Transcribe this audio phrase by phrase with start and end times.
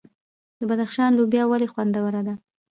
[0.59, 2.33] د بدخشان لوبیا ولې خوندوره ده؟